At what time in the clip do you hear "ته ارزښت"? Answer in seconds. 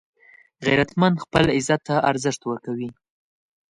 1.87-2.41